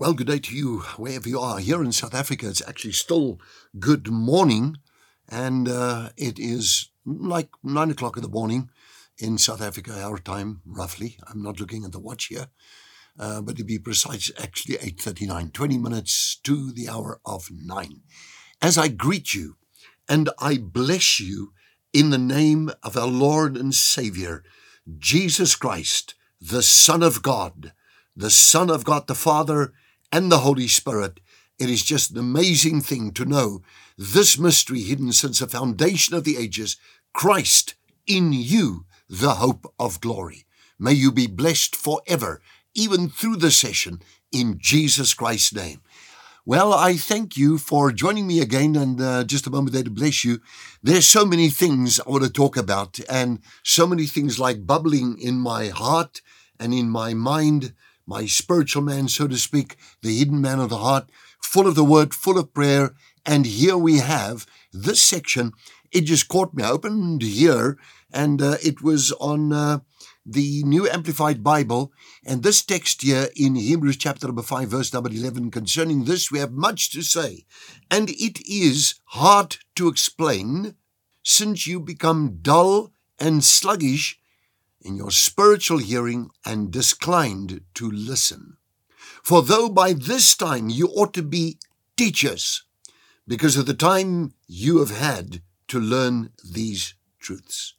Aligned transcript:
Well, 0.00 0.14
good 0.14 0.28
day 0.28 0.38
to 0.38 0.56
you, 0.56 0.78
wherever 0.96 1.28
you 1.28 1.38
are. 1.40 1.58
Here 1.58 1.82
in 1.82 1.92
South 1.92 2.14
Africa, 2.14 2.48
it's 2.48 2.66
actually 2.66 2.92
still 2.92 3.38
good 3.78 4.08
morning, 4.08 4.78
and 5.28 5.68
uh, 5.68 6.08
it 6.16 6.38
is 6.38 6.88
like 7.04 7.50
nine 7.62 7.90
o'clock 7.90 8.16
in 8.16 8.22
the 8.22 8.30
morning 8.30 8.70
in 9.18 9.36
South 9.36 9.60
Africa, 9.60 9.92
our 10.02 10.16
time, 10.16 10.62
roughly. 10.64 11.18
I'm 11.28 11.42
not 11.42 11.60
looking 11.60 11.84
at 11.84 11.92
the 11.92 12.00
watch 12.00 12.28
here, 12.28 12.46
uh, 13.18 13.42
but 13.42 13.58
to 13.58 13.62
be 13.62 13.78
precise, 13.78 14.30
actually 14.38 14.78
8.39, 14.78 15.52
20 15.52 15.76
minutes 15.76 16.40
to 16.44 16.72
the 16.72 16.88
hour 16.88 17.20
of 17.26 17.50
nine. 17.52 18.00
As 18.62 18.78
I 18.78 18.88
greet 18.88 19.34
you 19.34 19.58
and 20.08 20.30
I 20.38 20.56
bless 20.56 21.20
you 21.20 21.52
in 21.92 22.08
the 22.08 22.16
name 22.16 22.70
of 22.82 22.96
our 22.96 23.06
Lord 23.06 23.54
and 23.54 23.74
Savior, 23.74 24.44
Jesus 24.96 25.56
Christ, 25.56 26.14
the 26.40 26.62
Son 26.62 27.02
of 27.02 27.22
God, 27.22 27.74
the 28.16 28.30
Son 28.30 28.70
of 28.70 28.84
God 28.84 29.06
the 29.06 29.14
Father, 29.14 29.74
and 30.12 30.30
the 30.30 30.38
Holy 30.38 30.68
Spirit. 30.68 31.20
It 31.58 31.68
is 31.68 31.84
just 31.84 32.10
an 32.10 32.18
amazing 32.18 32.80
thing 32.80 33.12
to 33.12 33.24
know 33.24 33.62
this 33.96 34.38
mystery 34.38 34.80
hidden 34.80 35.12
since 35.12 35.40
the 35.40 35.46
foundation 35.46 36.14
of 36.14 36.24
the 36.24 36.36
ages, 36.38 36.76
Christ 37.12 37.74
in 38.06 38.32
you, 38.32 38.86
the 39.08 39.34
hope 39.34 39.72
of 39.78 40.00
glory. 40.00 40.46
May 40.78 40.92
you 40.92 41.12
be 41.12 41.26
blessed 41.26 41.76
forever, 41.76 42.40
even 42.74 43.10
through 43.10 43.36
the 43.36 43.50
session, 43.50 44.00
in 44.32 44.56
Jesus 44.58 45.12
Christ's 45.12 45.54
name. 45.54 45.82
Well, 46.46 46.72
I 46.72 46.96
thank 46.96 47.36
you 47.36 47.58
for 47.58 47.92
joining 47.92 48.26
me 48.26 48.40
again, 48.40 48.74
and 48.74 49.00
uh, 49.00 49.24
just 49.24 49.46
a 49.46 49.50
moment 49.50 49.74
there 49.74 49.82
to 49.82 49.90
bless 49.90 50.24
you. 50.24 50.40
There's 50.82 51.06
so 51.06 51.26
many 51.26 51.50
things 51.50 52.00
I 52.00 52.08
want 52.08 52.24
to 52.24 52.30
talk 52.30 52.56
about, 52.56 52.98
and 53.10 53.40
so 53.62 53.86
many 53.86 54.06
things 54.06 54.38
like 54.38 54.66
bubbling 54.66 55.18
in 55.20 55.36
my 55.36 55.68
heart 55.68 56.22
and 56.58 56.72
in 56.72 56.88
my 56.88 57.12
mind 57.12 57.74
my 58.10 58.26
spiritual 58.26 58.82
man, 58.82 59.06
so 59.06 59.28
to 59.28 59.36
speak, 59.38 59.76
the 60.02 60.18
hidden 60.18 60.40
man 60.40 60.58
of 60.58 60.68
the 60.68 60.78
heart, 60.78 61.08
full 61.40 61.68
of 61.68 61.76
the 61.76 61.84
word, 61.84 62.12
full 62.12 62.38
of 62.38 62.52
prayer. 62.52 62.92
And 63.24 63.46
here 63.46 63.76
we 63.76 63.98
have 63.98 64.46
this 64.72 65.00
section. 65.00 65.52
It 65.92 66.02
just 66.02 66.26
caught 66.26 66.52
me. 66.52 66.64
I 66.64 66.70
opened 66.70 67.22
here 67.22 67.78
and 68.12 68.42
uh, 68.42 68.56
it 68.64 68.82
was 68.82 69.12
on 69.12 69.52
uh, 69.52 69.78
the 70.26 70.64
New 70.64 70.88
Amplified 70.88 71.44
Bible. 71.44 71.92
And 72.26 72.42
this 72.42 72.62
text 72.62 73.02
here 73.02 73.28
in 73.36 73.54
Hebrews 73.54 73.96
chapter 73.96 74.26
number 74.26 74.42
5, 74.42 74.68
verse 74.68 74.92
number 74.92 75.10
11, 75.10 75.52
concerning 75.52 76.04
this, 76.04 76.32
we 76.32 76.40
have 76.40 76.52
much 76.52 76.90
to 76.90 77.02
say. 77.02 77.44
And 77.92 78.10
it 78.10 78.40
is 78.44 78.96
hard 79.06 79.58
to 79.76 79.86
explain 79.86 80.74
since 81.22 81.64
you 81.68 81.78
become 81.78 82.38
dull 82.42 82.92
and 83.20 83.44
sluggish 83.44 84.19
in 84.80 84.96
your 84.96 85.10
spiritual 85.10 85.78
hearing 85.78 86.30
and 86.44 86.70
declined 86.70 87.62
to 87.74 87.90
listen. 87.90 88.56
For 89.22 89.42
though 89.42 89.68
by 89.68 89.92
this 89.92 90.36
time 90.36 90.70
you 90.70 90.88
ought 90.88 91.12
to 91.14 91.22
be 91.22 91.58
teachers, 91.96 92.62
because 93.26 93.56
of 93.56 93.66
the 93.66 93.74
time 93.74 94.34
you 94.48 94.78
have 94.78 94.90
had 94.90 95.42
to 95.68 95.78
learn 95.78 96.32
these 96.44 96.94
truths. 97.20 97.74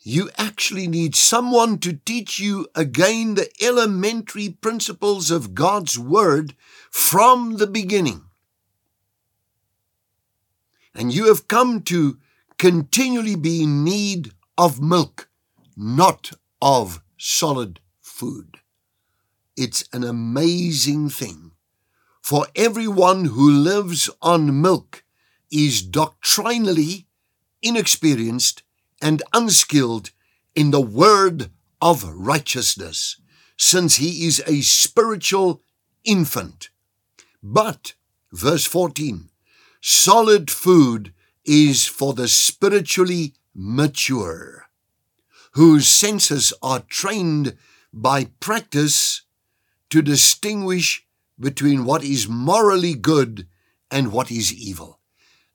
You 0.00 0.28
actually 0.36 0.86
need 0.86 1.16
someone 1.16 1.78
to 1.78 1.94
teach 1.94 2.38
you 2.38 2.66
again 2.74 3.36
the 3.36 3.48
elementary 3.62 4.50
principles 4.50 5.30
of 5.30 5.54
God's 5.54 5.98
Word 5.98 6.54
from 6.90 7.56
the 7.56 7.66
beginning. 7.66 8.24
And 10.94 11.12
you 11.12 11.28
have 11.28 11.48
come 11.48 11.80
to 11.84 12.18
continually 12.58 13.36
be 13.36 13.62
in 13.62 13.82
need 13.82 14.32
of 14.58 14.80
milk 14.80 15.30
not 15.76 16.32
of 16.60 17.02
solid 17.18 17.80
food. 18.00 18.58
It's 19.56 19.84
an 19.92 20.04
amazing 20.04 21.10
thing. 21.10 21.52
For 22.22 22.46
everyone 22.56 23.26
who 23.26 23.50
lives 23.50 24.10
on 24.22 24.60
milk 24.60 25.04
is 25.50 25.82
doctrinally 25.82 27.06
inexperienced 27.62 28.62
and 29.00 29.22
unskilled 29.32 30.10
in 30.54 30.70
the 30.70 30.80
word 30.80 31.50
of 31.80 32.04
righteousness, 32.04 33.20
since 33.56 33.96
he 33.96 34.26
is 34.26 34.42
a 34.46 34.62
spiritual 34.62 35.62
infant. 36.04 36.70
But, 37.42 37.94
verse 38.32 38.64
14, 38.64 39.28
solid 39.80 40.50
food 40.50 41.12
is 41.44 41.86
for 41.86 42.14
the 42.14 42.26
spiritually 42.26 43.34
mature 43.54 44.63
whose 45.54 45.88
senses 45.88 46.52
are 46.62 46.80
trained 46.80 47.56
by 47.92 48.26
practice 48.40 49.22
to 49.90 50.02
distinguish 50.02 51.06
between 51.38 51.84
what 51.84 52.02
is 52.02 52.28
morally 52.28 52.94
good 52.94 53.46
and 53.90 54.12
what 54.12 54.30
is 54.30 54.52
evil. 54.52 55.00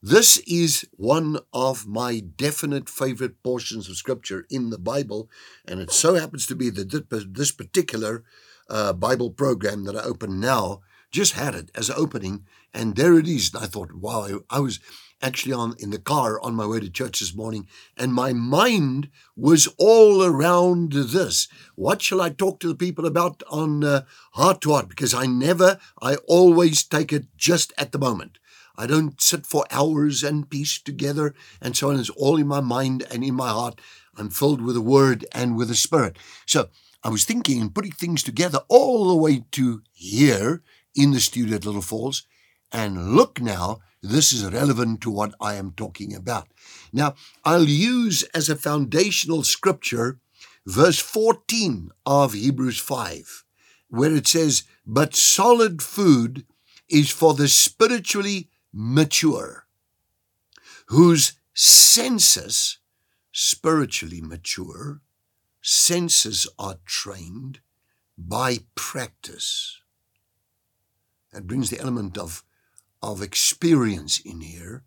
This 0.02 0.38
is 0.48 0.88
one 0.96 1.40
of 1.52 1.86
my 1.86 2.22
definite 2.22 2.88
favorite 2.88 3.44
portions 3.44 3.90
of 3.90 3.98
scripture 3.98 4.46
in 4.50 4.70
the 4.70 4.78
Bible, 4.78 5.30
and 5.66 5.82
it 5.82 5.92
so 5.92 6.16
happens 6.16 6.48
to 6.48 6.56
be 6.56 6.70
that 6.70 7.10
this 7.34 7.52
particular 7.52 8.24
uh, 8.70 8.94
Bible 8.94 9.30
program 9.30 9.84
that 9.84 9.98
I 9.98 10.04
open 10.04 10.40
now 10.40 10.80
just 11.12 11.34
had 11.34 11.56
it 11.56 11.72
as 11.76 11.90
an 11.90 11.96
opening, 11.98 12.46
and 12.74 12.96
there 12.96 13.20
it 13.20 13.28
is. 13.28 13.54
And 13.54 13.64
I 13.64 13.68
thought, 13.68 13.92
wow, 13.94 14.22
I, 14.50 14.58
I 14.58 14.60
was 14.60 14.80
actually 15.22 15.54
on 15.54 15.76
in 15.80 15.90
the 15.90 16.00
car 16.00 16.40
on 16.42 16.56
my 16.56 16.66
way 16.66 16.80
to 16.80 16.90
church 16.90 17.20
this 17.20 17.36
morning, 17.36 17.68
and 17.98 18.14
my 18.14 18.34
mind 18.34 19.10
was 19.36 19.68
all 19.78 20.24
around 20.24 20.94
this. 20.94 21.48
What 21.76 22.02
shall 22.02 22.22
I 22.22 22.30
talk 22.30 22.60
to 22.60 22.68
the 22.68 22.76
people 22.76 23.06
about 23.06 23.44
on 23.50 23.84
uh, 23.84 24.04
heart 24.34 24.62
to 24.62 24.72
heart? 24.72 24.90
Because 24.90 25.14
I 25.14 25.26
never, 25.26 25.80
I 26.02 26.16
always 26.28 26.84
take 26.84 27.12
it 27.12 27.28
just 27.38 27.74
at 27.78 27.92
the 27.92 28.00
moment. 28.00 28.40
I 28.80 28.88
don't 28.88 29.20
sit 29.20 29.46
for 29.46 29.66
hours 29.72 30.24
and 30.24 30.50
piece 30.50 30.82
together 30.82 31.36
and 31.62 31.76
so 31.76 31.90
on. 31.90 32.00
It's 32.00 32.10
all 32.12 32.38
in 32.38 32.48
my 32.48 32.62
mind 32.62 33.06
and 33.12 33.26
in 33.26 33.36
my 33.36 33.50
heart. 33.50 33.82
I'm 34.16 34.30
filled 34.30 34.62
with 34.62 34.76
the 34.76 34.82
word 34.82 35.26
and 35.34 35.58
with 35.58 35.68
the 35.68 35.76
spirit. 35.76 36.18
So 36.46 36.70
I 37.04 37.10
was 37.10 37.26
thinking 37.26 37.60
and 37.62 37.76
putting 37.76 37.92
things 37.92 38.24
together 38.24 38.62
all 38.70 39.10
the 39.10 39.16
way 39.16 39.44
to 39.52 39.82
here 39.92 40.64
in 40.96 41.12
the 41.12 41.20
studio 41.20 41.56
at 41.56 41.66
Little 41.66 41.82
Falls. 41.82 42.26
And 42.72 43.16
look 43.16 43.42
now, 43.42 43.80
this 44.02 44.32
is 44.32 44.46
relevant 44.46 45.02
to 45.02 45.12
what 45.12 45.34
I 45.42 45.56
am 45.56 45.72
talking 45.72 46.16
about. 46.16 46.48
Now, 46.94 47.16
I'll 47.44 47.68
use 47.68 48.24
as 48.34 48.50
a 48.50 48.56
foundational 48.56 49.44
scripture 49.44 50.20
verse 50.66 51.00
14 51.00 51.90
of 52.06 52.34
Hebrews 52.34 52.80
5, 52.80 53.44
where 53.90 54.16
it 54.16 54.28
says, 54.28 54.64
But 54.86 55.16
solid 55.16 55.82
food 55.82 56.46
is 56.88 57.10
for 57.10 57.34
the 57.34 57.48
spiritually 57.48 58.50
mature, 58.72 59.66
whose 60.88 61.34
senses, 61.54 62.78
spiritually 63.32 64.22
mature, 64.22 65.02
senses 65.62 66.48
are 66.58 66.78
trained 66.86 67.60
by 68.18 68.60
practice. 68.76 69.82
That 71.34 71.48
brings 71.48 71.70
the 71.70 71.80
element 71.80 72.18
of 72.18 72.44
of 73.02 73.22
experience 73.22 74.20
in 74.20 74.42
here 74.42 74.84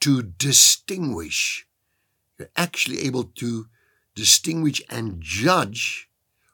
to 0.00 0.22
distinguish. 0.22 1.66
You're 2.38 2.50
actually 2.56 3.02
able 3.02 3.24
to 3.24 3.66
distinguish 4.14 4.82
and 4.88 5.20
judge 5.20 6.08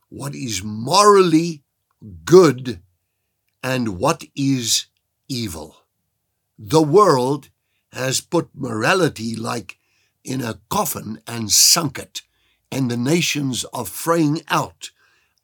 what 0.09 0.35
is 0.35 0.63
morally 0.63 1.63
good 2.25 2.81
and 3.63 3.99
what 3.99 4.25
is 4.35 4.87
evil. 5.29 5.77
The 6.59 6.83
world 6.83 7.51
has 7.93 8.21
put 8.21 8.51
morality 8.55 9.35
like 9.35 9.79
in 10.25 10.43
a 10.43 10.61
coffin 10.69 11.21
and 11.27 11.51
sunk 11.51 11.99
it, 11.99 12.23
and 12.71 12.91
the 12.91 12.97
nations 12.97 13.65
are 13.73 13.85
fraying 13.85 14.43
out 14.49 14.91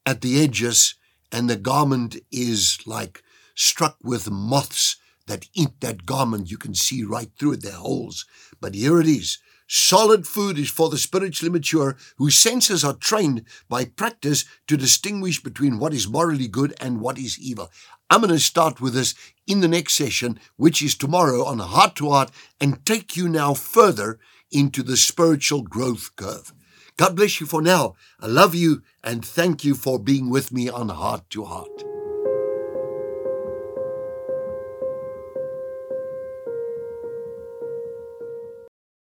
at 0.04 0.20
the 0.20 0.42
edges, 0.42 0.94
and 1.30 1.48
the 1.48 1.56
garment 1.56 2.16
is 2.30 2.78
like 2.86 3.22
struck 3.54 3.96
with 4.02 4.30
moths 4.30 4.96
that 5.26 5.48
eat 5.54 5.80
that 5.80 6.06
garment, 6.06 6.50
you 6.50 6.58
can 6.58 6.74
see 6.74 7.04
right 7.04 7.30
through 7.38 7.52
it, 7.52 7.62
their 7.62 7.72
holes. 7.72 8.26
But 8.60 8.74
here 8.74 9.00
it 9.00 9.06
is. 9.06 9.38
Solid 9.68 10.26
food 10.26 10.58
is 10.58 10.70
for 10.70 10.90
the 10.90 10.98
spiritually 10.98 11.50
mature 11.50 11.96
whose 12.18 12.36
senses 12.36 12.84
are 12.84 12.92
trained 12.92 13.44
by 13.68 13.86
practice 13.86 14.44
to 14.66 14.76
distinguish 14.76 15.42
between 15.42 15.78
what 15.78 15.94
is 15.94 16.06
morally 16.06 16.46
good 16.46 16.74
and 16.78 17.00
what 17.00 17.16
is 17.16 17.38
evil. 17.38 17.70
I'm 18.10 18.20
going 18.20 18.34
to 18.34 18.38
start 18.38 18.82
with 18.82 18.92
this 18.92 19.14
in 19.46 19.60
the 19.60 19.68
next 19.68 19.94
session, 19.94 20.38
which 20.56 20.82
is 20.82 20.94
tomorrow 20.94 21.44
on 21.44 21.58
Heart 21.58 21.96
to 21.96 22.10
Heart, 22.10 22.32
and 22.60 22.84
take 22.84 23.16
you 23.16 23.28
now 23.28 23.54
further 23.54 24.18
into 24.50 24.82
the 24.82 24.98
spiritual 24.98 25.62
growth 25.62 26.14
curve. 26.16 26.52
God 26.98 27.16
bless 27.16 27.40
you 27.40 27.46
for 27.46 27.62
now. 27.62 27.94
I 28.20 28.26
love 28.26 28.54
you 28.54 28.82
and 29.02 29.24
thank 29.24 29.64
you 29.64 29.74
for 29.74 29.98
being 29.98 30.28
with 30.28 30.52
me 30.52 30.68
on 30.68 30.90
Heart 30.90 31.30
to 31.30 31.44
Heart. 31.44 31.91